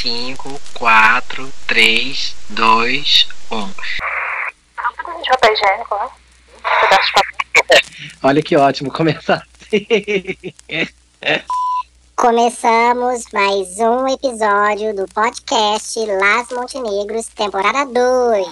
[0.00, 3.66] 5, 4, 3, 2, 1.
[3.66, 6.08] De papel higiênico, né?
[8.22, 9.84] Olha que ótimo começar assim.
[12.14, 18.46] Começamos mais um episódio do podcast Las Montenegros, temporada 2.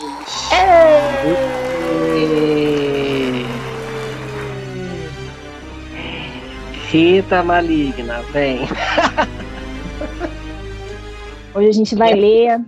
[6.90, 8.66] Rita maligna, vem.
[11.56, 12.60] Hoje a gente vai ler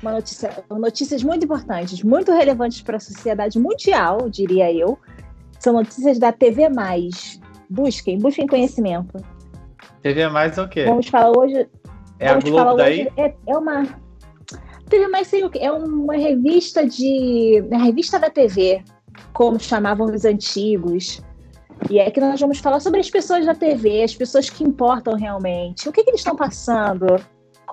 [0.00, 4.96] uma notícia, notícias muito importantes, muito relevantes para a sociedade mundial, diria eu.
[5.58, 7.40] São notícias da TV Mais.
[7.68, 9.24] Busquem, busquem conhecimento.
[10.02, 10.84] TV Mais é o quê?
[10.84, 11.66] Vamos falar hoje.
[12.18, 13.00] É a Globo falar daí?
[13.02, 13.84] hoje- É, é uma.
[14.88, 15.58] TV Mais sei o quê?
[15.60, 17.64] É uma revista de.
[17.70, 18.84] É a revista da TV,
[19.32, 21.20] como chamavam os antigos.
[21.90, 25.14] E é que nós vamos falar sobre as pessoas da TV, as pessoas que importam
[25.16, 25.88] realmente.
[25.88, 27.06] O que, que eles estão passando?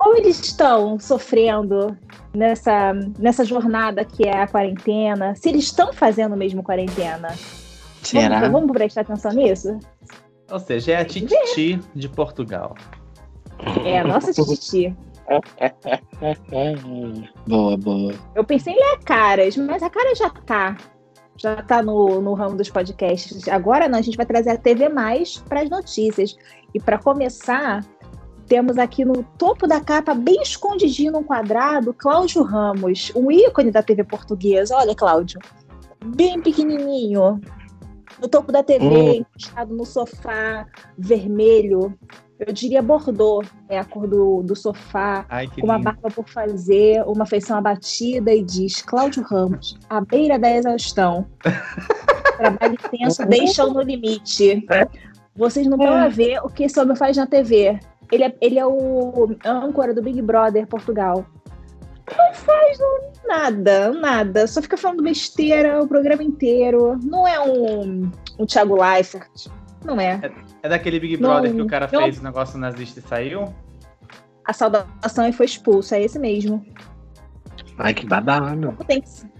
[0.00, 1.94] Como eles estão sofrendo
[2.34, 5.34] nessa, nessa jornada que é a quarentena?
[5.34, 7.28] Se eles estão fazendo mesmo quarentena?
[8.02, 8.40] Será?
[8.40, 9.78] Vamos, vamos prestar atenção nisso?
[10.50, 12.74] Ou seja, é a Tititi de Portugal.
[13.84, 14.96] É a nossa Titi.
[17.46, 18.14] Boa, boa.
[18.34, 20.78] Eu pensei em ler a Caras, mas a Cara já tá.
[21.36, 23.46] Já tá no, no ramo dos podcasts.
[23.48, 26.34] Agora não, a gente vai trazer a TV Mais para as notícias.
[26.74, 27.84] E para começar,
[28.50, 33.80] temos aqui no topo da capa, bem escondidinho num quadrado, Cláudio Ramos, um ícone da
[33.80, 34.74] TV portuguesa.
[34.74, 35.38] Olha, Cláudio,
[36.04, 37.40] bem pequenininho.
[38.20, 39.12] No topo da TV, Hum.
[39.12, 40.66] encostado no sofá,
[40.98, 41.96] vermelho.
[42.40, 45.84] Eu diria bordô, é a cor do, do sofá Ai, com uma lindo.
[45.84, 51.24] barba por fazer, uma feição abatida e diz: Cláudio Ramos, à beira da exaustão.
[52.36, 54.66] Trabalho intenso, deixam no limite.
[55.36, 57.78] Vocês não estão a ver o que esse homem faz na TV.
[58.10, 61.24] Ele é, ele é o âncora do Big Brother Portugal.
[62.16, 62.78] Não faz
[63.26, 64.46] nada, nada.
[64.46, 66.98] Só fica falando besteira o programa inteiro.
[67.04, 69.46] Não é um, um Thiago Leifert.
[69.84, 70.20] Não é.
[70.62, 72.00] É daquele Big Não, Brother que o cara não.
[72.02, 73.54] fez o negócio nazista e saiu?
[74.44, 75.94] A saudação e foi expulso.
[75.94, 76.64] É esse mesmo.
[77.78, 78.72] Ai, que babado.
[78.72, 79.30] Como tem que ser,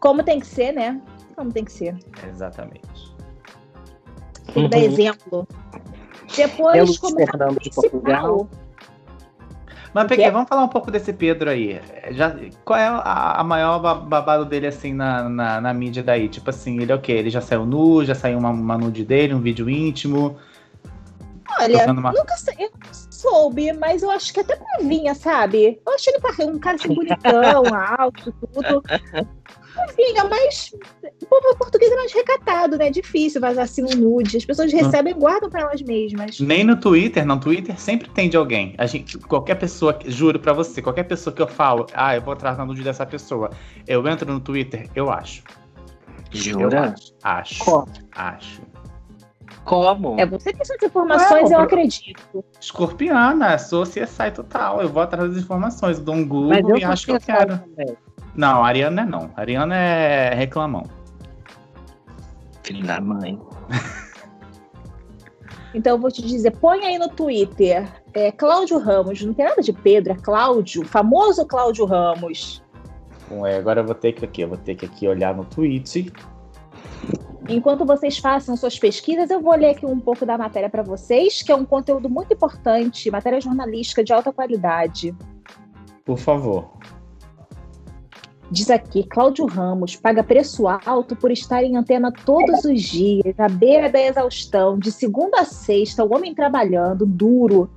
[0.00, 1.00] como tem que ser né?
[1.34, 1.96] Como tem que ser.
[2.28, 3.12] Exatamente.
[4.54, 4.84] Tem que dar Uhum.
[4.84, 5.48] exemplo.
[6.36, 8.48] Depois, Temos como Fernando de Portugal.
[9.92, 10.16] Mas, quê?
[10.16, 11.80] Peque, vamos falar um pouco desse Pedro aí.
[12.10, 12.34] Já,
[12.64, 16.28] qual é a, a maior ba- babado dele, assim, na, na, na mídia daí?
[16.28, 17.12] Tipo assim, ele é o quê?
[17.12, 20.36] Ele já saiu nu, já saiu uma, uma nude dele, um vídeo íntimo.
[21.60, 25.80] Olha, uma- nunca eu soube, mas eu acho que até convinha, sabe?
[25.86, 28.82] Eu achei ele um cara assim bonitão, alto, tudo.
[29.74, 30.70] Convinha, mas
[31.22, 32.86] o povo português é mais recatado, né?
[32.86, 34.36] É difícil vazar assim um nude.
[34.36, 36.38] As pessoas recebem e guardam pra elas mesmas.
[36.40, 38.74] Nem no Twitter, no Twitter sempre tem de alguém.
[38.78, 42.22] A gente, qualquer pessoa, que- juro pra você, qualquer pessoa que eu falo, ah, eu
[42.22, 43.50] vou atrás na nude dessa pessoa,
[43.86, 45.42] eu entro no Twitter, eu acho.
[46.32, 46.94] Eu Jura?
[46.94, 47.12] acho.
[47.22, 47.64] Acho.
[47.64, 47.88] Como?
[48.14, 48.62] Acho.
[49.64, 50.20] Como?
[50.20, 52.44] É você tem essas informações, Não, eu eu- acredito.
[52.60, 54.82] Escorpiana, sou CSI total.
[54.82, 57.58] Eu vou atrás das informações, dou um Google eu e acho que eu quero.
[57.58, 57.96] também.
[58.36, 59.30] Não, a Ariana é não.
[59.36, 60.84] A Ariana é reclamão.
[62.62, 63.38] Filho da mãe.
[65.74, 67.92] Então eu vou te dizer, põe aí no Twitter.
[68.12, 72.62] É Cláudio Ramos, não tem nada de Pedro, é Cláudio, famoso Cláudio Ramos.
[73.28, 75.44] Bom, é, agora eu vou ter que aqui, eu vou ter que aqui olhar no
[75.44, 76.12] tweet.
[77.48, 81.42] Enquanto vocês façam suas pesquisas, eu vou ler aqui um pouco da matéria para vocês,
[81.42, 85.14] que é um conteúdo muito importante, matéria jornalística de alta qualidade.
[86.04, 86.70] Por favor.
[88.54, 93.48] Diz aqui, Cláudio Ramos paga preço alto por estar em antena todos os dias, à
[93.48, 97.68] beira da exaustão, de segunda a sexta, o homem trabalhando, duro.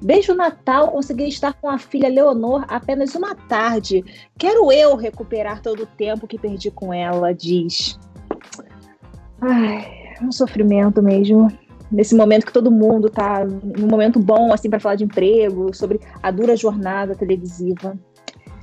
[0.00, 4.02] Desde o Natal consegui estar com a filha Leonor apenas uma tarde.
[4.38, 7.98] Quero eu recuperar todo o tempo que perdi com ela, diz.
[9.42, 9.84] Ai,
[10.18, 11.52] é um sofrimento mesmo.
[11.92, 16.00] Nesse momento que todo mundo tá num momento bom assim para falar de emprego, sobre
[16.22, 17.94] a dura jornada televisiva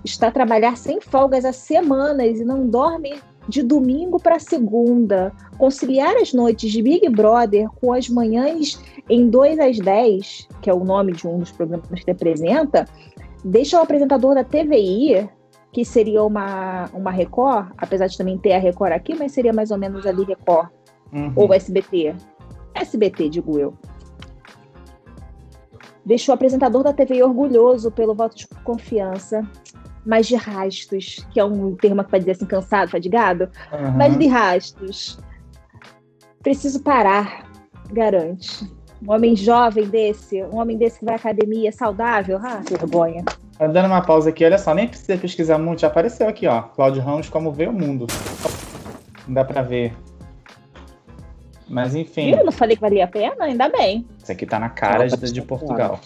[0.04, 5.32] está a trabalhar sem folgas há semanas e não dorme de domingo para segunda.
[5.58, 8.80] Conciliar as noites de Big Brother com as manhãs
[9.10, 12.86] em 2 às 10, que é o nome de um dos programas que apresenta,
[13.44, 15.30] deixa o apresentador da TVI,
[15.72, 19.72] que seria uma, uma Record, apesar de também ter a Record aqui, mas seria mais
[19.72, 20.70] ou menos ali Record,
[21.14, 21.32] Uhum.
[21.36, 22.16] ou SBT.
[22.74, 23.76] SBT, digo eu.
[26.04, 29.48] Deixou o apresentador da TVI orgulhoso pelo voto de confiança
[30.06, 33.92] mas de rastos, que é um termo que pode dizer assim, cansado, fadigado, Uhum.
[33.92, 35.20] mas de rastos.
[36.42, 37.50] Preciso parar,
[37.92, 38.70] garante.
[39.06, 42.40] Um homem jovem desse, um homem desse que vai à academia saudável.
[42.42, 43.24] Ah, vergonha.
[43.58, 46.62] Tá dando uma pausa aqui, olha só, nem precisa pesquisar muito, já apareceu aqui, ó.
[46.64, 48.08] Cláudio Ramos, como vê o mundo.
[49.28, 49.94] Não dá pra ver.
[51.70, 53.46] Mas enfim, Eu não falei que valia a pena?
[53.46, 54.06] Ainda bem.
[54.22, 56.00] isso aqui tá na cara de, de Portugal.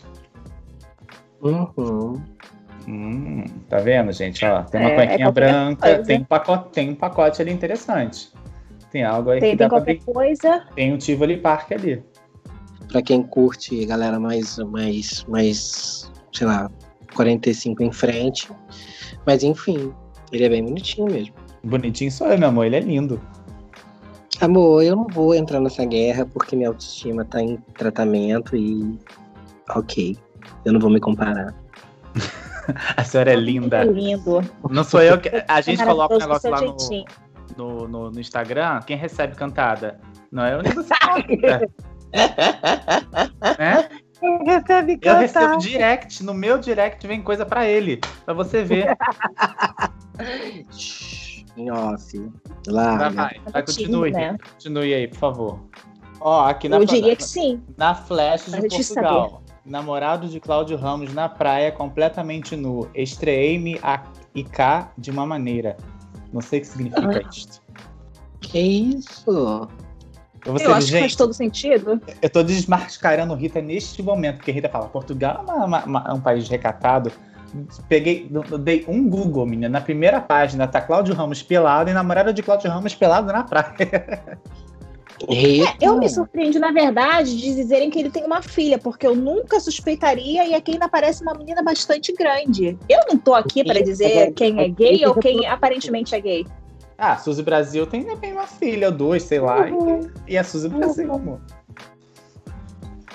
[1.42, 2.22] Uhum.
[2.88, 4.46] Hum, tá vendo, gente?
[4.46, 6.04] Ó, tem uma É, cuequinha é branca, coisa.
[6.04, 8.32] tem um, pacote, tem um pacote ali interessante.
[8.92, 10.14] Tem algo aí Tem, que tem dá pra qualquer ver.
[10.14, 10.66] coisa.
[10.74, 12.02] Tem o Tivoli Park ali.
[12.90, 16.72] Pra quem curte, galera, mais, mais, mais, sei lá,
[17.14, 18.50] 45 em frente.
[19.26, 19.94] Mas enfim,
[20.32, 21.36] ele é bem bonitinho mesmo.
[21.64, 23.22] Bonitinho sou eu, meu amor, ele é lindo.
[24.40, 28.98] Amor, eu não vou entrar nessa guerra porque minha autoestima tá em tratamento e.
[29.76, 30.16] Ok.
[30.64, 31.54] Eu não vou me comparar.
[32.98, 33.84] A senhora é linda.
[33.84, 34.42] Lindo.
[34.70, 35.30] Não sou eu que.
[35.48, 36.76] A gente É coloca o negócio lá no,
[37.58, 38.80] no, no, no Instagram.
[38.86, 40.00] Quem recebe cantada?
[40.32, 40.94] Não é eu nem você.
[43.58, 43.90] né?
[44.46, 46.24] Recebe Eu recebo direct.
[46.24, 48.02] No meu direct vem coisa pra ele.
[48.26, 48.98] Pra você ver.
[51.56, 52.18] Em off.
[52.68, 52.98] Vai, Lá.
[53.10, 53.12] vai,
[53.52, 54.12] vai, Tímido, continue.
[54.12, 54.38] né?
[54.54, 55.60] Continue aí, por favor.
[56.20, 57.64] Ó, aqui na, Eu diria que sim.
[57.78, 59.42] na Flash de Portugal.
[59.68, 62.88] Namorado de Cláudio Ramos na praia, completamente nu.
[62.96, 64.02] Estreiei-me a
[64.34, 65.76] IK de uma maneira.
[66.32, 67.62] Não sei o que significa isto.
[68.40, 69.68] Que isso?
[70.46, 72.02] Eu, Eu acho que faz todo sentido.
[72.22, 76.22] eu tô desmascarando Rita neste momento, porque Rita fala: Portugal é uma- uma- uma- um
[76.22, 77.12] país recatado.
[77.90, 78.30] Peguei,
[78.62, 79.70] dei um Google, menina.
[79.70, 84.38] Na primeira página tá Cláudio Ramos pelado e namorada de Cláudio Ramos pelado na praia.
[85.30, 85.76] Rita.
[85.82, 89.60] Eu me surpreendi, na verdade, de dizerem que ele tem uma filha, porque eu nunca
[89.60, 92.78] suspeitaria e aqui ainda parece uma menina bastante grande.
[92.88, 96.46] Eu não tô aqui para dizer quem é gay ou quem aparentemente é gay.
[96.98, 99.68] Ah, a Suzy Brasil tem também uma filha ou duas, sei lá.
[99.68, 100.10] Uhum.
[100.28, 101.40] E, e a Suzy Brasil, amor.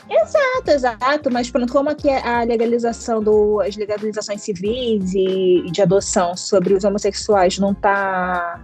[0.08, 5.80] Exato, exato, mas pronto, como aqui a legalização do as legalizações civis e, e de
[5.80, 8.62] adoção sobre os homossexuais não tá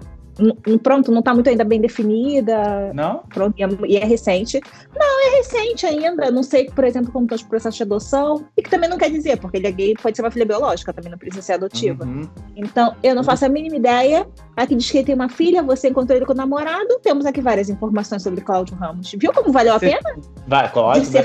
[0.83, 3.23] pronto, não tá muito ainda bem definida, Não?
[3.29, 4.61] pronto, e é, e é recente.
[4.97, 6.31] Não, é recente ainda.
[6.31, 9.11] Não sei, por exemplo, como estão os processos de adoção, e que também não quer
[9.11, 12.05] dizer, porque ele é gay, pode ser uma filha biológica, também não precisa ser adotiva.
[12.05, 12.29] Uhum.
[12.57, 14.27] Então, eu não faço a mínima ideia.
[14.57, 16.99] Aqui diz que ele tem uma filha, você encontrou ele com o namorado.
[17.03, 19.13] Temos aqui várias informações sobre Cláudio Ramos.
[19.19, 20.17] Viu como valeu a Você- pena?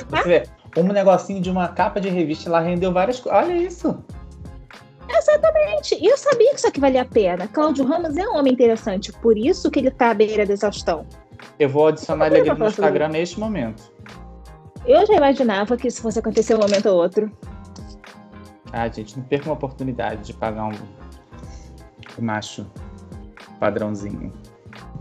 [0.09, 0.43] Vai, vê,
[0.77, 3.43] um negocinho de uma capa de revista lá rendeu várias coisas.
[3.43, 4.03] Olha isso.
[5.09, 7.47] Gente, E eu sabia que isso aqui valia a pena.
[7.47, 11.05] Cláudio Ramos é um homem interessante, por isso que ele tá à beira da exaustão.
[11.59, 13.91] Eu vou adicionar ele no sobre Instagram neste momento.
[14.85, 17.31] Eu já imaginava que isso fosse acontecer um momento ou outro.
[18.71, 20.71] Ah, gente, não perca uma oportunidade de pagar um,
[22.19, 22.65] um macho
[23.59, 24.31] padrãozinho.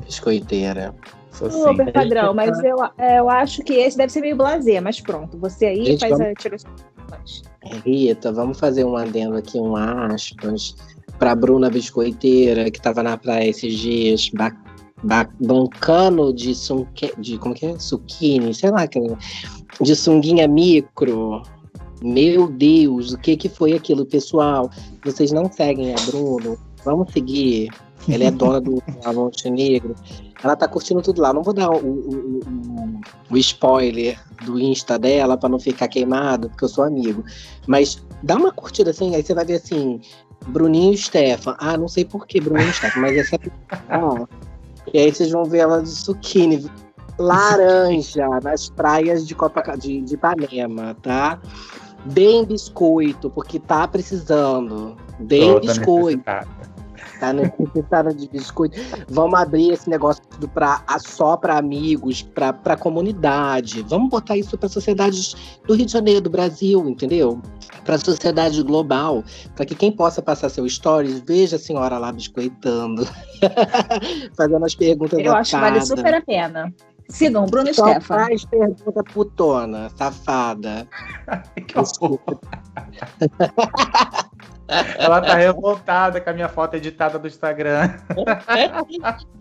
[0.04, 0.94] Biscoiteira.
[1.30, 1.62] Sou assim.
[1.62, 5.38] Super padrão, mas eu, é, eu acho que esse deve ser meio blazer, mas pronto.
[5.38, 6.56] Você aí Gente, faz vamos- a tira
[7.12, 7.42] conclusões.
[7.84, 10.74] Rita, vamos fazer um adendo aqui, um aspas,
[11.18, 14.50] pra Bruna Biscoiteira, que tava na praia esses dias, ba
[15.04, 17.78] ba bancando de, sunque, de como que é?
[17.78, 18.86] Suquini, sei lá,
[19.80, 21.42] de sunguinha micro.
[22.00, 24.70] Meu Deus, o que que foi aquilo, pessoal?
[25.04, 26.56] Vocês não seguem a Bruno?
[26.84, 27.70] Vamos seguir.
[28.08, 29.94] Ela é dona do a Montenegro.
[30.42, 31.32] Ela tá curtindo tudo lá.
[31.32, 33.00] Não vou dar o, o, o-
[33.30, 37.24] o spoiler do Insta dela pra não ficar queimado, porque eu sou amigo.
[37.66, 40.00] Mas dá uma curtida assim, aí você vai ver assim,
[40.48, 41.54] Bruninho e Stefan.
[41.58, 43.38] Ah, não sei por que Bruninho e Stefan, mas essa.
[43.88, 44.26] Ah,
[44.92, 46.68] e aí vocês vão ver ela de suquine
[47.18, 49.76] laranja nas praias de, Copaca...
[49.76, 51.40] de, de Ipanema, tá?
[52.06, 54.96] Deem biscoito, porque tá precisando.
[55.20, 56.48] Deem Tô, tô biscoito necessitada.
[57.22, 58.76] Tá necessitada de biscoito.
[59.08, 63.82] Vamos abrir esse negócio tudo pra, a- só para amigos, pra, pra comunidade.
[63.88, 67.40] Vamos botar isso pra sociedades do Rio de Janeiro, do Brasil, entendeu?
[67.84, 69.22] Pra sociedade global.
[69.54, 73.06] Pra que quem possa passar seus stories veja a senhora lá biscoitando.
[74.36, 76.74] Fazendo as perguntas Eu acho que vale super a pena.
[77.08, 78.00] Sigam Bruno e Só Stefan.
[78.16, 80.88] faz pergunta putona, safada.
[81.66, 82.18] Que horror.
[84.98, 87.94] Ela tá revoltada com a minha foto editada do Instagram.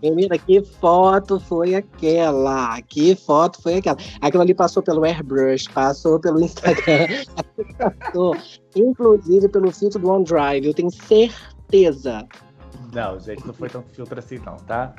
[0.02, 2.80] Menina, que foto foi aquela?
[2.82, 3.96] Que foto foi aquela?
[4.20, 7.06] Aquilo ali passou pelo airbrush, passou pelo Instagram,
[8.00, 8.36] passou,
[8.76, 12.26] inclusive pelo filtro do OneDrive, eu tenho certeza.
[12.92, 14.94] Não, gente, não foi tanto filtro assim, não, tá?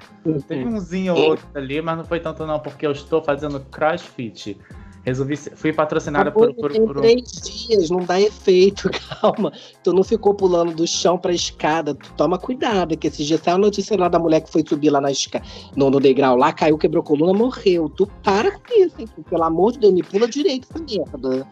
[0.47, 4.57] Teve umzinho ou outro ali, mas não foi tanto, não, porque eu estou fazendo crossfit.
[5.03, 5.35] Resolvi.
[5.35, 8.89] Fui patrocinada Amor, por, por, por três dias, não dá efeito,
[9.21, 9.51] calma.
[9.83, 11.93] Tu não ficou pulando do chão pra escada.
[11.93, 14.89] Tu toma cuidado, que esses dias saiu a notícia lá da mulher que foi subir
[14.89, 15.45] lá na escada,
[15.75, 17.89] no, no degrau lá, caiu, quebrou coluna, morreu.
[17.89, 19.07] Tu para com isso, hein?
[19.29, 21.47] Pelo amor de Deus, me pula direito essa merda.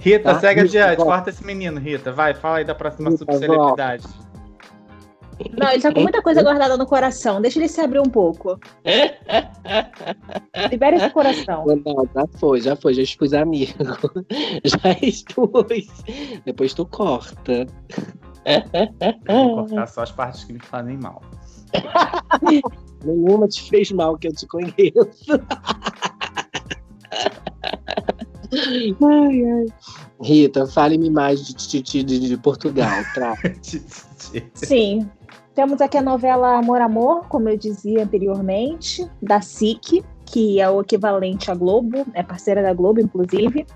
[0.00, 0.40] Rita, Tá?
[0.40, 0.96] segue adiante.
[0.96, 2.12] Corta esse menino, Rita.
[2.12, 4.04] Vai, fala aí da próxima Rita, subcelebridade.
[5.56, 7.40] Não, ele tá com muita coisa guardada no coração.
[7.40, 8.58] Deixa ele se abrir um pouco.
[10.70, 11.64] Libera esse coração.
[11.66, 13.72] Não, já foi, já foi, já expus amigo.
[14.64, 15.86] Já expus.
[16.44, 17.66] Depois tu corta.
[19.26, 21.22] Vou cortar só as partes que me fazem mal.
[23.04, 25.40] Nenhuma te fez mal que eu te conheço.
[28.50, 29.66] Ai, ai.
[30.22, 33.34] Rita, fale-me mais de, de, de, de- de Portugal, tá?
[34.54, 35.08] Sim.
[35.58, 40.82] Temos aqui a novela Amor Amor, como eu dizia anteriormente, da SIC, que é o
[40.82, 43.66] equivalente à Globo, é parceira da Globo, inclusive.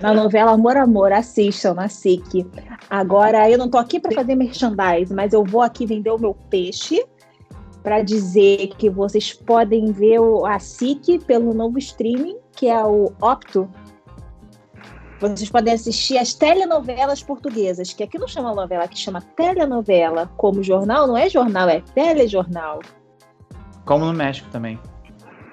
[0.00, 2.46] Na novela Amor Amor, assistam na SIC.
[2.88, 6.32] Agora, eu não tô aqui para fazer merchandise, mas eu vou aqui vender o meu
[6.48, 7.04] peixe
[7.82, 13.68] para dizer que vocês podem ver a SIC pelo novo streaming, que é o Opto.
[15.20, 20.30] Vocês podem assistir as telenovelas portuguesas, que aqui não chama novela, aqui chama telenovela.
[20.36, 22.80] Como jornal, não é jornal, é telejornal.
[23.84, 24.78] Como no México também.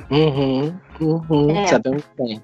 [0.10, 1.68] Uhum, uhum, É.
[1.68, 2.42] sabemos bem.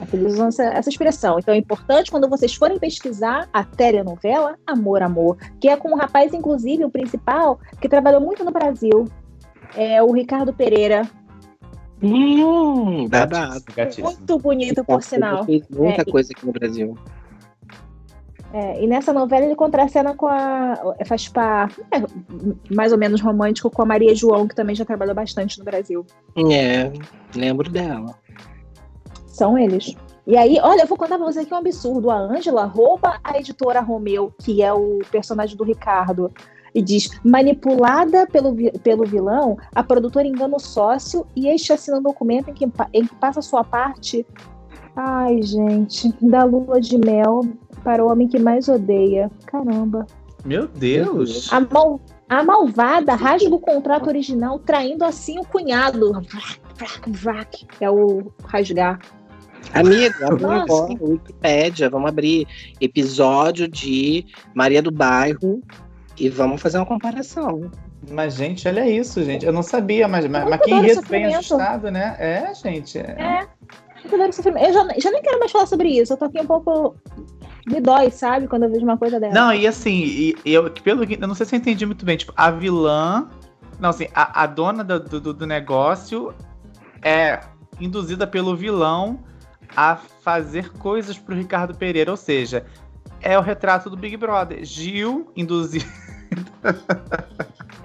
[0.00, 1.38] Aqui eles usam essa, essa expressão.
[1.38, 5.96] Então é importante quando vocês forem pesquisar a telenovela Amor, Amor, que é com um
[5.96, 9.06] rapaz, inclusive, o principal, que trabalhou muito no Brasil.
[9.76, 11.08] É o Ricardo Pereira.
[12.04, 13.64] Hum, babado.
[13.74, 14.08] Gatíssimo.
[14.08, 15.44] Muito bonito, por sinal.
[15.44, 16.98] Fez muita É, coisa aqui no Brasil.
[18.52, 20.94] É, e nessa novela ele contracena com a.
[21.06, 21.96] Faz par é,
[22.72, 26.06] mais ou menos romântico com a Maria João, que também já trabalhou bastante no Brasil.
[26.36, 26.92] É,
[27.34, 28.14] lembro dela.
[29.26, 29.96] São eles.
[30.26, 32.10] E aí, olha, eu vou contar pra você aqui um absurdo.
[32.10, 36.32] A Ângela rouba a editora Romeu, que é o personagem do Ricardo,
[36.74, 42.02] e diz: manipulada pelo, pelo vilão, a produtora engana o sócio e este assina um
[42.02, 44.26] documento em que, em que passa sua parte.
[44.96, 47.40] Ai, gente, da lua de mel
[47.82, 49.30] para o homem que mais odeia.
[49.46, 50.06] Caramba.
[50.44, 51.52] Meu Deus!
[51.52, 56.12] A, mal- a malvada rasga o contrato original, traindo assim o cunhado.
[56.12, 57.66] Vrac, vrac, vrac.
[57.80, 58.98] É o rasgar.
[59.72, 60.64] Amiga, Nossa.
[60.64, 62.46] agora o Wikipédia, vamos abrir
[62.80, 65.62] episódio de Maria do Bairro
[66.18, 67.70] e vamos fazer uma comparação.
[68.10, 69.46] Mas, gente, olha isso, gente.
[69.46, 72.16] Eu não sabia, mas, mas, mas que adoro enredo bem ajustado, né?
[72.18, 72.98] É, gente.
[72.98, 73.16] é.
[73.18, 73.48] É.
[74.04, 74.66] Eu adoro sofrimento.
[74.66, 76.12] Eu já, já nem quero mais falar sobre isso.
[76.12, 76.96] Eu tô aqui um pouco.
[77.66, 78.46] Me dói, sabe?
[78.46, 79.34] Quando eu vejo uma coisa dessa.
[79.34, 81.14] Não, e assim, e, e eu, pelo que.
[81.14, 82.16] Eu não sei se eu entendi muito bem.
[82.16, 83.28] Tipo, a vilã.
[83.80, 86.34] Não, assim, a, a dona do, do, do negócio
[87.02, 87.40] é
[87.80, 89.18] induzida pelo vilão
[89.74, 92.10] a fazer coisas pro Ricardo Pereira.
[92.10, 92.66] Ou seja,
[93.22, 94.62] é o retrato do Big Brother.
[94.64, 95.86] Gil induzido.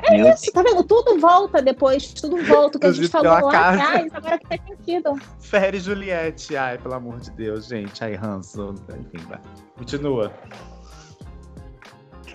[0.09, 0.41] Meu Deus.
[0.41, 0.83] Tá vendo?
[0.83, 2.77] Tudo volta depois, tudo volta.
[2.77, 3.83] O que a gente falou lá casa.
[3.83, 5.15] atrás, agora que faz sentido.
[5.39, 6.55] Fere e Juliette.
[6.55, 8.03] Ai, pelo amor de Deus, gente.
[8.03, 8.73] Ai, ranço.
[8.89, 9.39] Enfim, vai.
[9.77, 10.31] Continua.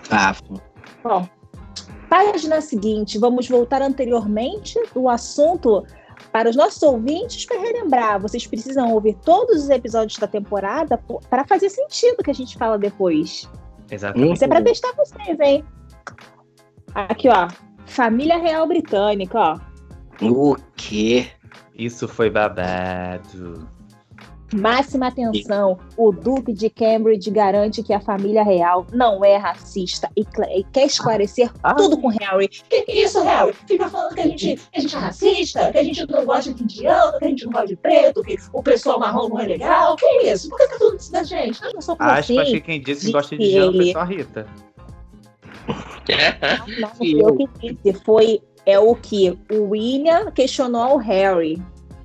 [0.09, 0.61] Bafo.
[1.03, 1.27] Bom,
[2.09, 5.85] página seguinte, vamos voltar anteriormente do assunto
[6.31, 8.19] para os nossos ouvintes para relembrar.
[8.21, 12.57] Vocês precisam ouvir todos os episódios da temporada para fazer sentido o que a gente
[12.57, 13.49] fala depois.
[13.89, 14.33] Exatamente.
[14.33, 15.63] Isso é para testar vocês, hein?
[16.95, 17.49] Aqui, ó.
[17.85, 19.59] Família Real Britânica, ó.
[20.21, 21.27] O quê?
[21.77, 23.67] Isso foi babado.
[24.53, 25.77] Máxima atenção.
[25.97, 30.25] O Duque de Cambridge garante que a família real não é racista e,
[30.55, 32.47] e quer esclarecer tudo com Harry.
[32.47, 33.53] Que que é isso, Harry?
[33.67, 36.53] Fica falando que a, gente, que a gente é racista, que a gente não gosta
[36.53, 39.47] de indiano, que a gente não gosta de preto, que o pessoal marrom não é
[39.47, 39.97] legal.
[39.97, 40.47] Que isso?
[40.47, 41.61] Por que tá tudo isso da gente?
[41.61, 42.41] Nós não somos assim.
[42.45, 43.91] que quem disse que gosta de Jean foi ele.
[43.91, 44.47] só a Rita.
[46.79, 47.99] Não, não eu que disse.
[48.03, 51.61] Foi é o que o William questionou ao Harry.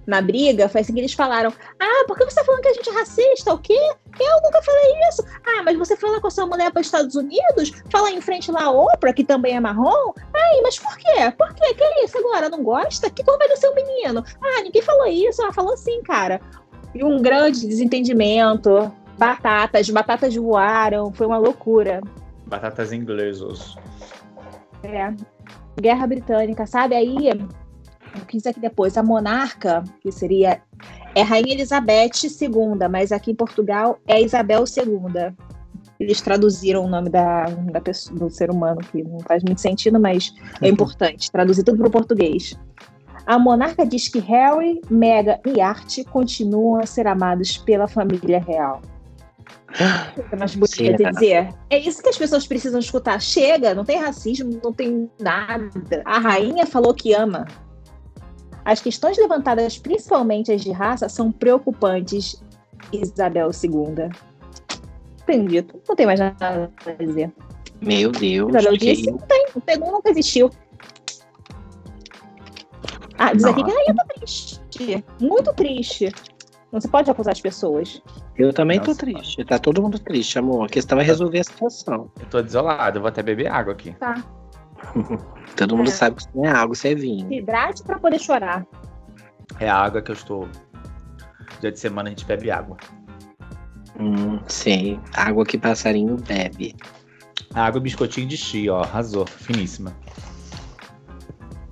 [0.06, 2.72] Na briga, foi assim que eles falaram: Ah, por que você tá falando que a
[2.72, 3.54] gente é racista?
[3.54, 3.78] O quê?
[4.18, 5.24] Eu nunca falei isso.
[5.46, 7.72] Ah, mas você lá com a sua mulher para os Estados Unidos?
[7.90, 10.12] Fala em frente lá a Oprah, que também é marrom?
[10.34, 11.32] Ai, mas por quê?
[11.38, 11.74] Por quê?
[11.74, 12.48] Que é isso agora?
[12.48, 13.08] Não gosta?
[13.08, 14.24] Que cor vai do seu menino?
[14.42, 15.42] Ah, ninguém falou isso.
[15.44, 16.40] Ah, falou sim, cara.
[16.94, 18.90] E um grande desentendimento.
[19.16, 21.12] Batatas, batatas voaram.
[21.12, 22.00] Foi uma loucura.
[22.50, 23.76] Batatas inglesas.
[24.82, 25.14] É.
[25.80, 26.96] Guerra Britânica, sabe?
[26.96, 30.60] Aí, eu quis aqui depois, a monarca, que seria.
[31.14, 35.34] É Rainha Elizabeth II, mas aqui em Portugal é Isabel II.
[35.98, 40.00] Eles traduziram o nome da, da pessoa, do ser humano, que não faz muito sentido,
[40.00, 41.30] mas é importante.
[41.30, 42.58] Traduzir tudo para o português.
[43.26, 48.80] A monarca diz que Harry, Meghan e Art continuam a ser amados pela família real.
[50.38, 51.54] Mais bonita de dizer.
[51.70, 53.20] É isso que as pessoas precisam escutar.
[53.20, 55.70] Chega, não tem racismo, não tem nada.
[56.04, 57.46] A rainha falou que ama.
[58.64, 62.42] As questões levantadas, principalmente as de raça, são preocupantes.
[62.92, 64.10] Isabel II.
[65.22, 65.64] Entendi.
[65.88, 67.32] Não tem mais nada a dizer.
[67.80, 68.50] Meu Deus.
[68.50, 70.50] Isabel que disse, não tem, não tem, nunca existiu.
[73.16, 74.60] Ah, diz aqui que a rainha tá triste.
[75.20, 76.12] Muito triste.
[76.72, 78.00] Não se pode acusar as pessoas.
[78.36, 79.44] Eu também tô Nossa, triste.
[79.44, 80.66] Tá todo mundo triste, amor.
[80.66, 82.10] A questão é resolver a situação.
[82.20, 83.92] Eu tô desolado, eu vou até beber água aqui.
[83.94, 84.22] Tá.
[85.56, 85.92] Todo mundo É.
[85.92, 87.28] sabe que isso não é água, isso é vinho.
[87.28, 88.66] Se hidrate pra poder chorar.
[89.58, 90.48] É a água que eu estou.
[91.60, 92.76] Dia de semana a gente bebe água.
[93.98, 94.98] Hum, sei.
[95.12, 96.74] Água que passarinho bebe.
[97.52, 98.82] Água e biscoitinho de chia, ó.
[98.82, 99.26] Arrasou.
[99.26, 99.92] Finíssima.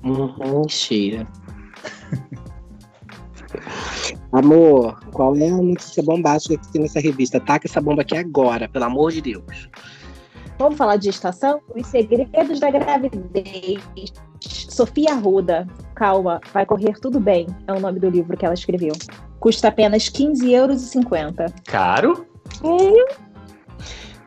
[0.05, 1.27] Uhum, cheira.
[4.33, 7.41] Amor, qual é a notícia bombástica que tem nessa revista?
[7.41, 9.71] Taca essa bomba aqui agora, pelo amor de Deus.
[10.59, 11.61] Vamos falar de gestação?
[11.75, 13.81] Os segredos da gravidez.
[14.41, 15.67] Sofia Arruda.
[15.95, 17.47] Calma, vai correr tudo bem.
[17.67, 18.93] É o nome do livro que ela escreveu.
[19.41, 20.93] Custa apenas 15,50 euros.
[21.65, 22.27] Caro?
[22.63, 23.07] É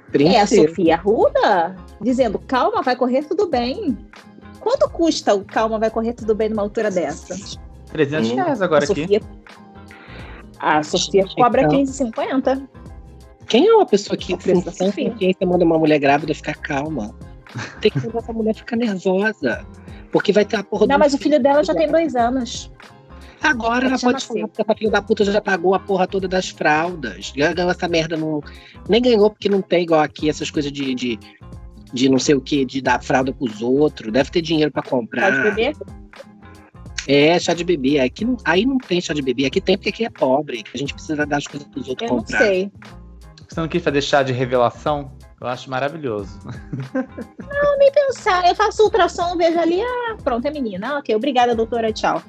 [0.08, 0.68] a Princesa.
[0.68, 3.98] Sofia Arruda dizendo, calma, vai correr tudo bem.
[4.60, 7.36] Quanto custa o calma, vai correr tudo bem numa altura dessa?
[7.92, 8.36] 300 Hum.
[8.36, 9.02] reais agora a aqui.
[9.02, 9.22] Sofia,
[10.62, 11.84] a Sofia cobra Então.
[11.84, 12.68] 15,50.
[13.48, 15.12] Quem é uma pessoa que Sofia.
[15.12, 17.14] consciência manda uma mulher grávida ficar calma?
[17.82, 19.66] Tem que fazer essa mulher ficar nervosa.
[20.12, 22.72] Porque vai ter a porra Não, mas o filho dela já tem dois anos.
[23.42, 26.50] Agora ela pode falar porque essa filha da puta já pagou a porra toda das
[26.50, 27.34] fraldas.
[27.36, 28.42] Já ganhou essa merda não.
[28.88, 31.20] Nem ganhou porque não tem igual aqui essas coisas de, de,
[31.92, 34.14] de não sei o que, de dar fralda pros outros.
[34.14, 35.32] Deve ter dinheiro pra comprar.
[35.32, 35.76] Pode beber?
[37.12, 38.00] É, chá de bebê.
[38.00, 39.46] Aqui não, aí não tem chá de bebê.
[39.46, 40.64] Aqui tem porque aqui é pobre.
[40.74, 42.38] A gente precisa dar as coisas pros outros Eu não comprar.
[42.38, 42.72] sei.
[43.50, 45.12] Você não quis fazer chá de revelação?
[45.42, 46.40] Eu acho maravilhoso.
[47.94, 50.98] Pensar, eu faço ultrassom, vejo ali, ah, pronto, é menina.
[50.98, 52.22] Ok, obrigada, doutora, tchau.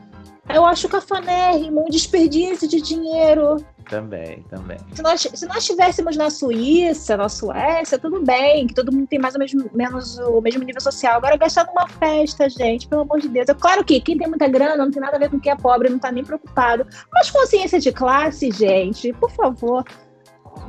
[0.49, 3.65] Eu acho cafanérrimo, um desperdício de dinheiro.
[3.89, 4.77] Também, também.
[4.93, 9.19] Se nós, se nós estivéssemos na Suíça, na Suécia, tudo bem, que todo mundo tem
[9.19, 11.17] mais ou menos, menos o mesmo nível social.
[11.17, 13.49] Agora, gastar numa festa, gente, pelo amor de Deus.
[13.49, 15.57] É claro que quem tem muita grana não tem nada a ver com quem é
[15.57, 16.87] pobre, não tá nem preocupado.
[17.13, 19.85] Mas consciência de classe, gente, por favor.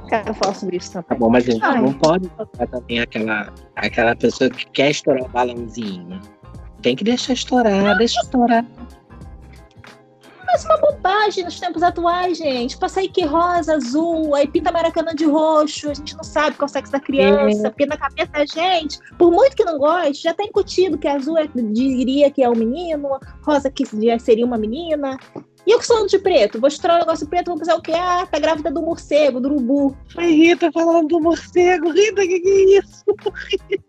[0.07, 1.19] Quero falar sobre isso Tá também.
[1.19, 1.81] bom, mas a gente Ai.
[1.81, 2.29] não pode
[2.71, 6.19] também aquela, aquela pessoa que quer estourar o balãozinho.
[6.81, 8.65] Tem que deixar estourar, deixa estourar.
[10.53, 12.77] Mas uma bobagem nos tempos atuais, gente.
[12.77, 16.69] Passar que rosa, azul, aí pinta maracanã de roxo, a gente não sabe qual é
[16.69, 20.31] o sexo da criança, porque na cabeça da gente, por muito que não goste, já
[20.31, 23.83] tá incutido que azul é, diria que é um menino, rosa que
[24.19, 25.17] seria uma menina.
[25.65, 27.93] E eu que sou de preto, vou estourar um negócio preto, vou pensar o quê?
[27.93, 29.97] Ah, tá grávida do morcego, do urubu.
[30.17, 31.89] Ai, Rita falando do morcego.
[31.89, 33.03] Rita, que que é isso?
[33.69, 33.82] Rita,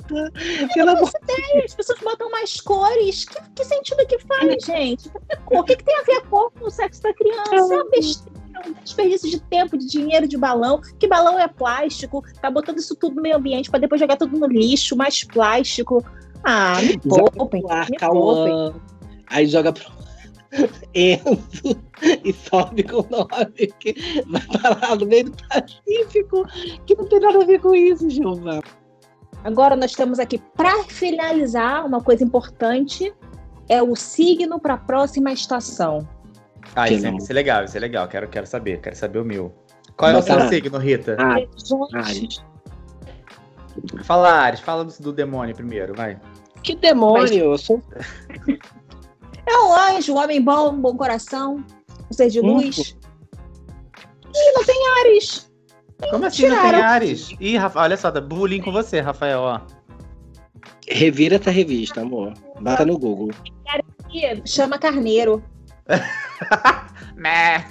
[0.75, 3.25] pelo amor Ei, As pessoas botam mais cores.
[3.25, 5.09] Que, que sentido que faz, gente?
[5.09, 5.59] Que cor?
[5.59, 7.55] O que, que tem a ver a cor com o sexo da criança?
[7.55, 8.35] É uma besteira,
[8.67, 10.81] um desperdício de tempo, de dinheiro, de balão.
[10.99, 12.23] Que balão é plástico?
[12.41, 16.05] Tá botando isso tudo no meio ambiente pra depois jogar tudo no lixo, mais plástico.
[16.43, 17.97] Ah, me poupem, me.
[17.97, 18.75] Cauã.
[19.29, 19.91] Aí joga pro
[20.95, 21.83] Enzo
[22.23, 23.95] e sobe com o nome que
[24.27, 26.47] vai parar no meio do Pacífico,
[26.87, 28.61] que não tem nada a ver com isso, Gilva.
[29.45, 33.15] Agora nós temos aqui, para finalizar, uma coisa importante.
[33.69, 36.07] É o signo para a próxima estação.
[36.75, 38.09] Ah, isso é, isso é legal, isso é legal.
[38.09, 39.55] Quero, quero saber, quero saber o meu.
[39.97, 41.17] Qual é o seu signo, Rita?
[41.19, 42.45] Ah, Gente, Ares.
[44.05, 46.19] Fala, Ares, fala do, do demônio primeiro, vai.
[46.63, 47.53] Que demônio!
[47.53, 47.83] Eu sou
[49.47, 51.63] É um anjo, um homem bom, um bom coração,
[52.11, 52.55] um ser de Hum.
[52.55, 52.97] luz.
[54.35, 55.51] Ih, não tem Ares.
[56.11, 56.89] Como assim não tem tiraram.
[56.89, 57.35] Ares?
[57.41, 59.61] Ih, Rafa, olha só, tá bullying com você, Rafael, ó.
[60.89, 62.35] Revira essa revista, amor.
[62.61, 63.31] Bota no Google.
[64.45, 65.43] Chama Carneiro.
[67.17, 67.65] Mé.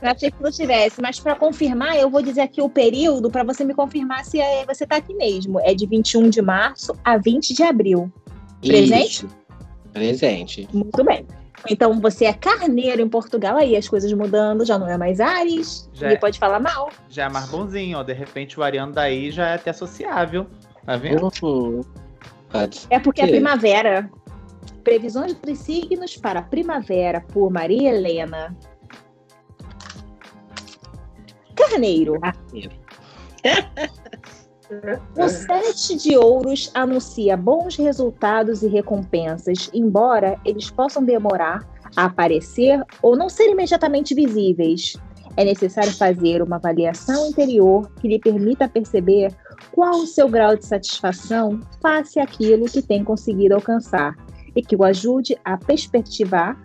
[0.00, 3.42] Eu achei que não tivesse, mas para confirmar, eu vou dizer aqui o período para
[3.44, 5.60] você me confirmar se é- você tá aqui mesmo.
[5.60, 8.10] É de 21 de março a 20 de abril.
[8.60, 9.24] Presente?
[9.26, 9.28] Isso.
[9.92, 10.68] Presente.
[10.72, 11.26] Muito bem.
[11.68, 15.90] Então você é carneiro em Portugal, aí as coisas mudando, já não é mais Ares,
[15.92, 16.18] Já ele é.
[16.18, 16.90] pode falar mal.
[17.08, 18.02] Já é mais bonzinho, ó.
[18.02, 20.46] De repente o Ariano daí já é até sociável.
[20.84, 21.30] Tá vendo?
[21.42, 21.80] Uhum.
[22.88, 24.10] É porque é primavera.
[24.82, 28.56] Previsões dos signos para a primavera, por Maria Helena.
[31.54, 32.18] Carneiro.
[32.50, 32.70] ser.
[35.16, 42.82] O sete de ouros anuncia bons resultados e recompensas, embora eles possam demorar a aparecer
[43.02, 44.94] ou não ser imediatamente visíveis.
[45.36, 49.32] É necessário fazer uma avaliação interior que lhe permita perceber
[49.72, 54.16] qual o seu grau de satisfação face àquilo que tem conseguido alcançar
[54.54, 56.60] e que o ajude a perspectivar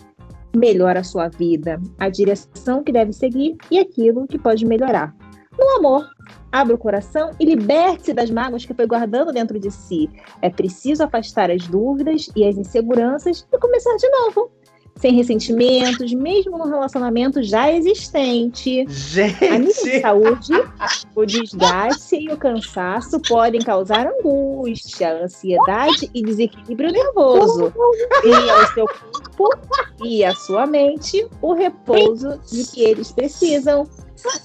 [0.56, 5.16] melhor a sua vida, a direção que deve seguir e aquilo que pode melhorar.
[5.58, 6.10] No amor,
[6.52, 10.10] abra o coração e liberte-se das mágoas que foi guardando dentro de si.
[10.42, 14.52] É preciso afastar as dúvidas e as inseguranças e começar de novo
[14.96, 18.86] sem ressentimentos, mesmo no relacionamento já existente.
[18.88, 19.46] Gente!
[19.46, 20.54] A nível de saúde,
[21.16, 27.74] o desgaste e o cansaço podem causar angústia, ansiedade e desequilíbrio nervoso.
[28.24, 28.86] E ao seu
[29.36, 29.68] corpo
[30.04, 33.88] e à sua mente o repouso de que eles precisam.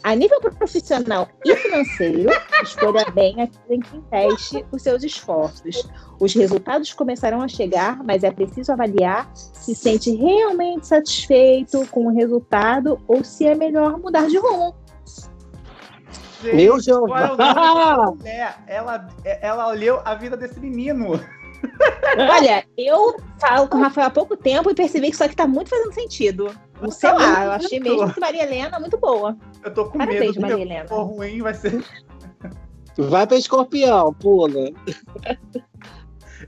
[0.03, 2.31] A nível profissional e financeiro,
[2.63, 5.89] escolha bem aquilo em que investe os seus esforços.
[6.19, 12.15] Os resultados começarão a chegar, mas é preciso avaliar se sente realmente satisfeito com o
[12.15, 14.75] resultado ou se é melhor mudar de rumo.
[16.43, 18.55] Gente, Meu qual é?
[18.67, 21.21] Ela, ela olhou a vida desse menino.
[22.17, 25.47] Olha, eu falo com o Rafael há pouco tempo e percebi que isso aqui tá
[25.47, 26.55] muito fazendo sentido.
[26.81, 29.37] Não sei lá, eu achei mesmo que Maria Helena muito boa.
[29.65, 30.89] Eu tô com Parabéns, medo Maria Helena.
[30.89, 31.85] for ruim vai ser.
[32.97, 34.71] Vai pra escorpião, pula.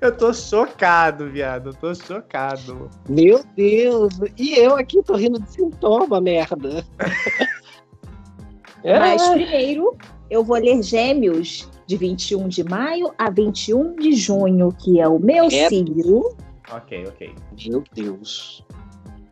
[0.00, 1.70] Eu tô chocado, viado.
[1.70, 2.88] Eu tô chocado.
[3.08, 4.08] Meu Deus!
[4.38, 6.84] E eu aqui tô rindo de sintoma, merda.
[8.84, 9.94] Mas primeiro,
[10.30, 15.18] eu vou ler Gêmeos de 21 de maio a 21 de junho, que é o
[15.18, 15.68] meu É.
[15.68, 16.34] signo.
[16.72, 17.34] Ok, ok.
[17.68, 18.64] Meu Deus.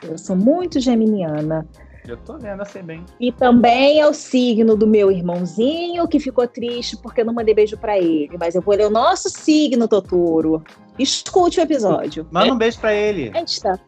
[0.03, 1.67] Eu sou muito geminiana.
[2.07, 3.05] Eu tô vendo assim bem.
[3.21, 7.55] E também é o signo do meu irmãozinho que ficou triste porque eu não mandei
[7.55, 8.37] beijo pra ele.
[8.39, 10.63] Mas eu vou ler o nosso signo, Totoro.
[10.99, 12.27] Escute o episódio.
[12.31, 13.31] Manda um beijo pra ele.
[13.35, 13.79] Aí está.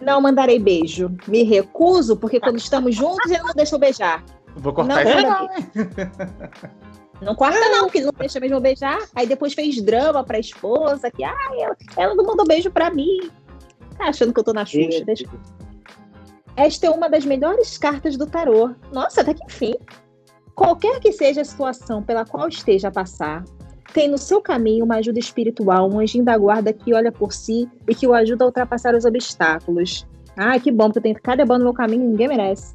[0.00, 1.14] Não mandarei beijo.
[1.26, 4.24] Me recuso porque quando estamos juntos ele não deixa eu beijar.
[4.56, 5.14] Vou Não, cortar isso.
[5.16, 6.50] manda
[7.20, 8.98] Não corta não, porque ele não deixa mesmo eu beijar.
[9.14, 13.30] Aí depois fez drama pra esposa que ah, ela, ela não mandou beijo pra mim.
[13.98, 15.04] Tá achando que eu tô na Xuxa.
[15.04, 15.24] Deixa
[16.58, 18.74] esta é uma das melhores cartas do tarô.
[18.92, 19.74] Nossa, até que enfim.
[20.56, 23.44] Qualquer que seja a situação pela qual esteja a passar,
[23.94, 27.70] tem no seu caminho uma ajuda espiritual, um anjinho da guarda que olha por si
[27.88, 30.04] e que o ajuda a ultrapassar os obstáculos.
[30.36, 32.74] Ah, que bom, porque eu tenho cada bando no meu caminho ninguém merece.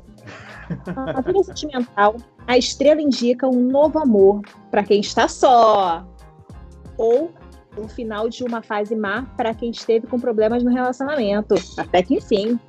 [0.95, 2.15] Na vida sentimental,
[2.47, 6.07] a estrela indica um novo amor para quem está só.
[6.97, 7.31] Ou
[7.77, 11.55] o final de uma fase má para quem esteve com problemas no relacionamento.
[11.77, 12.59] Até que enfim.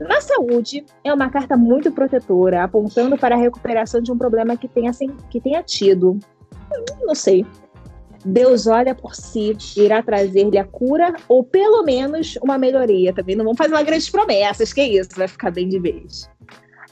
[0.00, 4.68] Na saúde, é uma carta muito protetora, apontando para a recuperação de um problema que
[4.68, 4.90] tenha,
[5.30, 6.18] que tenha tido.
[7.02, 7.46] Não sei.
[8.24, 13.12] Deus olha por si, irá trazer-lhe a cura ou pelo menos uma melhoria.
[13.12, 16.28] Também não vamos fazer grandes promessas, que isso, vai ficar bem de vez.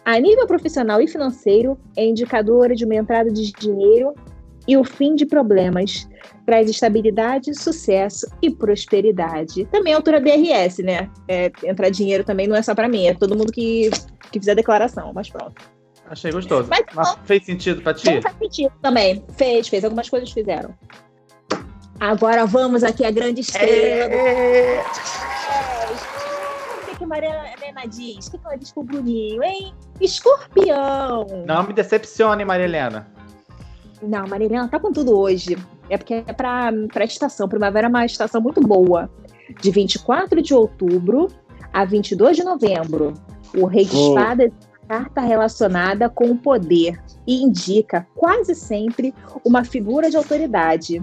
[0.04, 4.14] A nível profissional e financeiro, é indicadora de uma entrada de dinheiro
[4.66, 6.08] e o fim de problemas.
[6.46, 9.64] Traz estabilidade, sucesso e prosperidade.
[9.66, 11.08] Também é altura DRS, né?
[11.28, 13.90] É, entrar dinheiro também não é só para mim, é todo mundo que,
[14.32, 15.54] que fizer declaração, mas pronto.
[16.10, 16.68] Achei gostoso.
[16.68, 18.20] Mas Mas fez sentido pra ti?
[18.20, 19.24] Faz sentido também.
[19.36, 19.84] Fez, fez.
[19.84, 20.74] Algumas coisas fizeram.
[22.00, 24.82] Agora vamos aqui à grande estrela do É...
[26.82, 28.26] O que, que Maria Helena diz?
[28.26, 29.72] O que, que ela diz pro Bruninho, hein?
[30.00, 31.26] Escorpião!
[31.46, 33.19] Não me decepcione, Maria Helena.
[34.02, 35.56] Não, Maria Helena tá com tudo hoje.
[35.88, 37.48] É porque é pra, pra estação.
[37.48, 39.10] Primavera é uma estação muito boa.
[39.60, 41.28] De 24 de outubro
[41.72, 43.14] a 22 de novembro.
[43.56, 43.96] O Rei de.
[43.96, 44.52] Espadas
[44.88, 51.02] é uma carta relacionada com o poder e indica quase sempre uma figura de autoridade.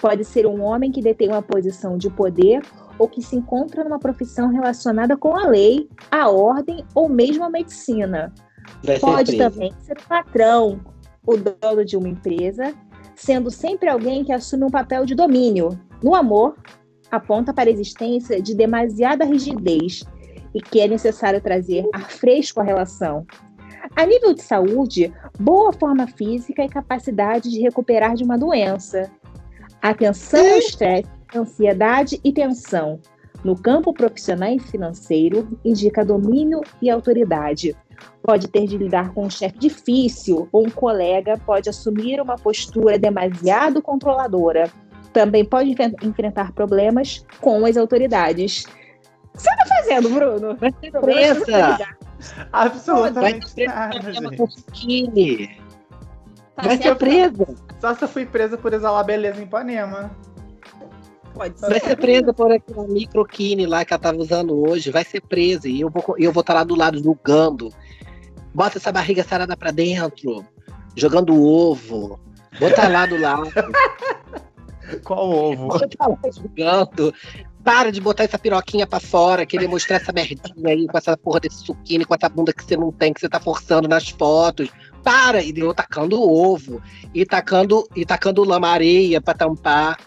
[0.00, 2.62] Pode ser um homem que detém uma posição de poder
[2.98, 7.50] ou que se encontra numa profissão relacionada com a lei, a ordem ou mesmo a
[7.50, 8.32] medicina.
[8.84, 10.80] Vai Pode também ser o patrão,
[11.30, 12.74] o dono de uma empresa,
[13.14, 15.78] sendo sempre alguém que assume um papel de domínio.
[16.02, 16.56] No amor,
[17.10, 20.02] aponta para a existência de demasiada rigidez
[20.54, 23.26] e que é necessário trazer ar fresco à relação.
[23.96, 29.10] A nível de saúde, boa forma física e capacidade de recuperar de uma doença.
[29.82, 33.00] Atenção ao estresse, ansiedade e tensão.
[33.42, 37.74] No campo profissional e financeiro, indica domínio e autoridade
[38.22, 42.98] pode ter de lidar com um chefe difícil ou um colega pode assumir uma postura
[42.98, 44.70] demasiado controladora.
[45.12, 48.64] Também pode enfrentar problemas com as autoridades.
[48.64, 50.56] O que você tá fazendo, Bruno?
[51.00, 51.40] Presa!
[51.40, 52.00] autoridade.
[52.52, 55.60] Absolutamente Vai nada, gente.
[56.56, 56.98] Tá Vai ser certo?
[56.98, 57.46] presa.
[57.80, 60.10] Só se eu fui presa por exalar beleza em Ipanema.
[61.34, 61.88] Pode Vai ser.
[61.88, 64.90] ser presa por aquela microquine lá que ela tava usando hoje.
[64.90, 65.68] Vai ser presa.
[65.68, 67.72] E eu vou eu vou estar lá do lado julgando.
[68.54, 70.44] Bota essa barriga sarada pra dentro.
[70.96, 72.18] Jogando ovo.
[72.58, 73.50] Bota lá do lado.
[75.04, 75.68] Qual ovo?
[75.68, 77.14] Bota lá julgando.
[77.62, 81.40] Para de botar essa piroquinha pra fora, querer mostrar essa merdinha aí com essa porra
[81.40, 84.70] desse suquine, com essa bunda que você não tem, que você tá forçando nas fotos.
[85.02, 85.42] Para!
[85.42, 86.82] E eu tacando ovo.
[87.14, 89.98] E tacando, e tacando lama areia pra tampar.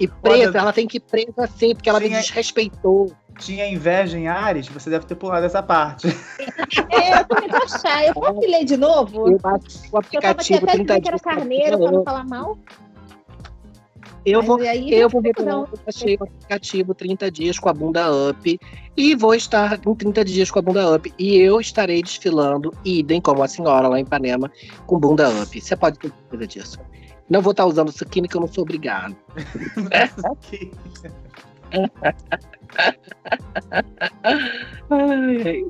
[0.00, 3.12] E presa, Olha- ela tem que ir presa assim, porque ela me Sim, desrespeitou.
[3.38, 4.66] Tinha inveja em Ares?
[4.68, 6.08] Você deve ter pulado essa parte.
[6.90, 8.04] É, eu também tô achar.
[8.06, 9.28] Eu posso ler de novo?
[9.28, 11.20] Eu o Eu tava aqui aplicativo até 30 dizendo que era dias.
[11.22, 12.58] carneiro, pra não falar mal.
[14.24, 17.72] Eu Mas vou, aí eu vou que eu baixei o aplicativo 30 dias com a
[17.72, 18.60] bunda up
[18.96, 23.20] e vou estar em 30 dias com a bunda up e eu estarei desfilando, idem
[23.20, 24.50] como a senhora lá em Ipanema,
[24.86, 25.58] com bunda up.
[25.60, 26.78] Você pode ter certeza disso.
[27.28, 29.14] Não vou estar usando suquine que eu não sou obrigado.
[34.90, 35.64] Ai.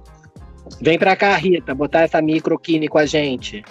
[0.80, 3.64] Vem pra cá, Rita, botar essa microquine com a gente.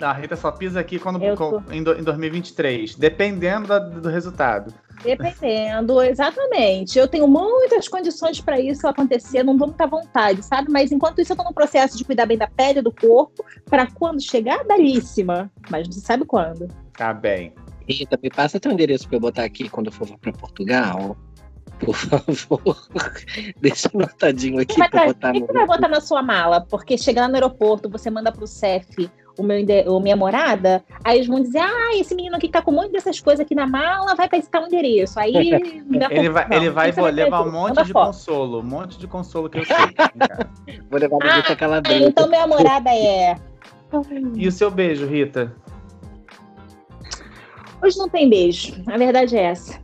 [0.00, 4.08] A Rita só pisa aqui quando, Eu com- em, do- em 2023, dependendo da- do
[4.08, 4.72] resultado.
[5.02, 6.98] Dependendo, exatamente.
[6.98, 10.70] Eu tenho muitas condições para isso acontecer, não dou muita vontade, sabe?
[10.70, 13.86] Mas enquanto isso, eu tô no processo de cuidar bem da pele, do corpo, para
[13.86, 15.50] quando chegar, belíssima.
[15.70, 16.68] Mas não se sabe quando.
[16.96, 17.52] Tá bem.
[17.88, 21.16] Rita, me passa teu endereço pra eu botar aqui quando eu for pra Portugal.
[21.78, 22.88] Por favor.
[23.62, 26.60] Deixa anotadinho aqui tra- botar O que você vai botar na sua mala?
[26.60, 31.18] Porque chegar lá no aeroporto, você manda pro CEF o meu o minha morada, aí
[31.18, 33.66] eles vão dizer: ah, esse menino aqui tá com um monte dessas coisas aqui na
[33.66, 35.18] mala, vai pra esse tal endereço.
[35.18, 35.32] Aí.
[35.98, 38.06] dá Ele vai, ele vai que você levar um monte Manda de foto.
[38.06, 38.60] consolo.
[38.60, 39.92] Um monte de consolo que eu sei.
[39.92, 40.50] cara.
[40.90, 43.36] Vou levar Ah, Rita aquela Ah, então minha morada é.
[44.34, 45.54] E o seu beijo, Rita?
[47.82, 48.74] Hoje não tem beijo.
[48.86, 49.78] A verdade é essa.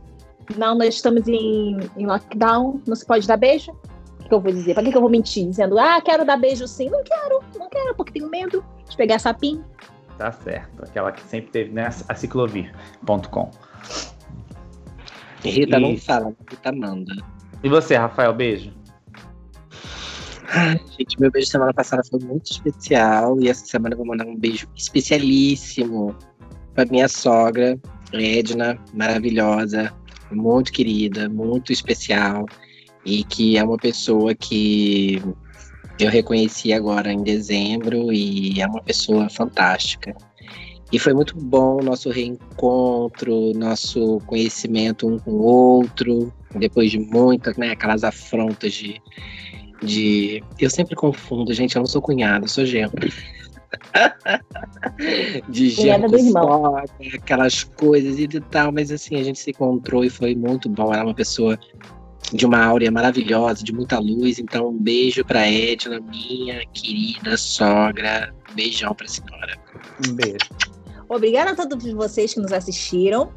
[0.57, 3.71] Não, nós estamos em, em lockdown, não se pode dar beijo.
[3.71, 4.73] O que, que eu vou dizer?
[4.73, 5.47] Pra que, que eu vou mentir?
[5.47, 6.89] Dizendo, ah, quero dar beijo sim.
[6.89, 7.34] Não quero,
[7.75, 9.63] quero, porque tenho medo de pegar sapinho.
[10.17, 10.83] Tá certo.
[10.83, 11.89] Aquela que sempre teve, né?
[12.07, 13.51] A ciclovir.com.
[15.43, 17.13] Rita E- não fala, Rita manda.
[17.63, 18.71] E você, Rafael, beijo?
[20.97, 24.37] Gente, meu beijo semana passada foi muito especial e essa semana eu vou mandar um
[24.37, 26.15] beijo especialíssimo
[26.73, 27.77] pra minha sogra,
[28.13, 29.93] Edna, maravilhosa,
[30.31, 32.45] muito querida, muito especial
[33.05, 35.21] e que é uma pessoa que
[35.99, 40.15] eu reconheci agora em dezembro e é uma pessoa fantástica.
[40.91, 46.99] E foi muito bom o nosso reencontro, nosso conhecimento um com o outro, depois de
[46.99, 49.01] muitas, né, aquelas afrontas de
[49.83, 50.43] de.
[50.59, 52.93] Eu sempre confundo, gente, eu não sou cunhada, sou genro.
[55.49, 56.07] de genro
[57.13, 60.93] aquelas coisas e tal, mas assim, a gente se encontrou e foi muito bom.
[60.93, 61.59] Ela é uma pessoa
[62.33, 64.39] de uma áurea maravilhosa, de muita luz.
[64.39, 68.33] Então, um beijo pra Edna, minha querida sogra.
[68.53, 69.57] Beijão pra senhora.
[70.07, 70.37] Um beijo.
[71.09, 73.31] Obrigada a todos vocês que nos assistiram.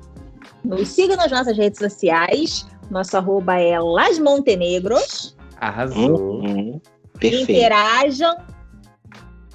[0.64, 2.66] Nos sigam nas nossas redes sociais.
[2.90, 5.36] Nosso arroba é Las Montenegros.
[5.60, 6.40] Arrasou.
[6.40, 6.80] Uhum.
[7.18, 7.52] Perfeito.
[7.52, 8.36] Interajam.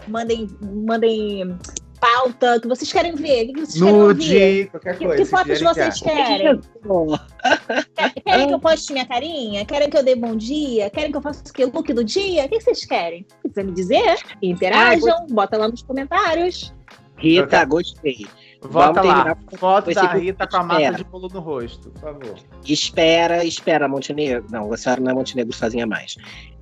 [0.07, 1.57] Mandem, mandem
[2.03, 3.43] pauta que vocês querem ver.
[3.49, 4.13] O que vocês querem ouvir?
[4.13, 5.23] Nude, qualquer Que, coisa.
[5.23, 6.59] que fotos vocês querem?
[8.25, 9.65] Querem que eu poste minha carinha?
[9.65, 10.89] Querem que eu dê bom dia?
[10.89, 11.65] Querem que eu faça o que?
[11.65, 12.45] Look do dia?
[12.45, 13.25] O que vocês querem?
[13.41, 16.73] Quiser me dizer, interajam, bota lá nos comentários.
[17.17, 18.25] Rita, gostei.
[18.61, 19.37] Vota Vamos lá.
[19.57, 20.97] Foto da ser- Rita com a massa Espera.
[20.97, 22.35] de bolo no rosto, por favor.
[22.65, 24.45] Espera, espera, Montenegro.
[24.49, 26.15] Não, a senhora não é Montenegro sozinha mais.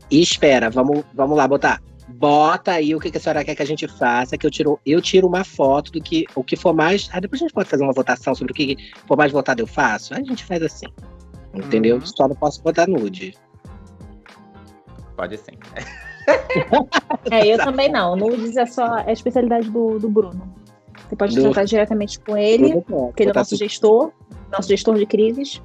[0.10, 1.82] Espera, vamos, vamos lá botar.
[2.07, 4.79] Bota aí o que, que a senhora quer que a gente faça, que eu tiro,
[4.85, 7.09] eu tiro uma foto do que o que for mais.
[7.11, 8.75] Ah, depois a gente pode fazer uma votação sobre o que
[9.07, 10.13] for mais votado eu faço.
[10.13, 10.87] Aí a gente faz assim.
[11.53, 11.97] Entendeu?
[11.97, 12.05] Uhum.
[12.05, 13.33] Só não posso botar nude.
[15.15, 15.57] Pode sim.
[17.31, 18.15] É, eu também não.
[18.15, 20.53] Nudes é só é a especialidade do, do Bruno.
[21.09, 24.11] Você pode Do- tratar diretamente com ele, porque ele é o nosso gestor,
[24.51, 25.61] nosso gestor de crises.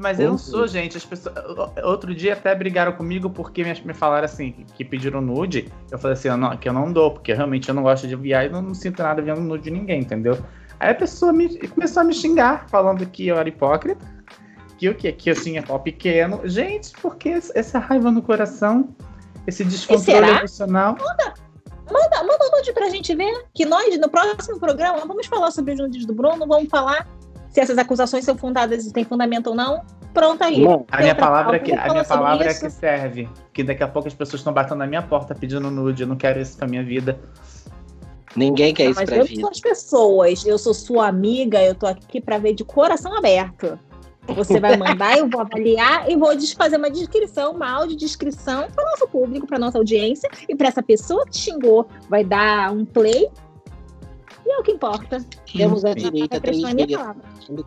[0.00, 0.96] Mas, eu não sou, gente.
[0.96, 1.34] As pessoas,
[1.82, 5.70] outro dia até brigaram comigo porque me, falaram assim, que pediram nude.
[5.90, 8.46] Eu falei assim, não- que eu não dou, porque realmente eu não gosto de enviar
[8.46, 10.38] e não, não sinto nada vendo nude de ninguém, entendeu?
[10.78, 14.04] Aí a pessoa me, começou a me xingar, falando que eu era hipócrita,
[14.78, 15.10] que o quê?
[15.12, 16.40] Que eu tinha pau pequeno.
[16.44, 18.94] Gente, por que essa raiva no coração?
[19.46, 20.96] Esse descontrole emocional?
[21.90, 25.74] Manda, manda um nude pra gente ver, que nós, no próximo programa, vamos falar sobre
[25.74, 27.06] os nudes do Bruno, vamos falar
[27.56, 29.80] se essas acusações são fundadas e têm fundamento ou não.
[30.12, 30.62] Pronto aí.
[30.62, 33.26] Mano, A minha palavra, é que, a minha palavra é que serve.
[33.50, 36.02] Que daqui a pouco as pessoas estão batendo na minha porta pedindo nude.
[36.02, 37.18] Eu não quero isso pra minha vida.
[38.36, 39.40] Ninguém quer isso Mas pra eu vida.
[39.40, 43.78] sou as pessoas, eu sou sua amiga, eu tô aqui pra ver de coração aberto.
[44.34, 48.90] Você vai mandar, eu vou avaliar e vou fazer uma descrição, uma audiodescrição para o
[48.90, 51.88] nosso público, para nossa audiência e para essa pessoa que xingou.
[52.10, 53.30] Vai dar um play
[54.46, 55.24] e é o que importa.
[55.52, 55.94] Temos Sim.
[55.94, 57.16] direita palavra.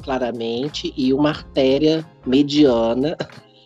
[0.01, 3.17] claramente e uma artéria mediana.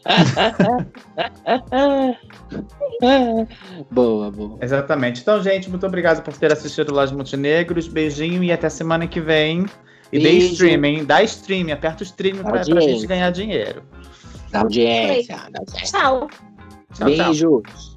[3.91, 4.58] boa, boa.
[4.62, 5.21] Exatamente.
[5.21, 7.88] Então, gente, muito obrigado por ter assistido Las Montenegros.
[7.88, 9.65] Beijinho e até semana que vem.
[10.12, 10.54] E dê Beijo.
[10.54, 12.89] streaming, dá stream, aperta o stream pra, pra Audiência.
[12.89, 13.84] gente ganhar dinheiro.
[14.52, 15.38] Da audiência.
[15.52, 15.99] da audiência.
[15.99, 16.28] Tchau.
[16.93, 17.06] Tchau, tchau.
[17.26, 17.92] Beijos.